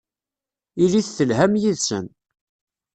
Ilit 0.83 1.07
telham 1.17 1.53
yid-sen. 1.61 2.05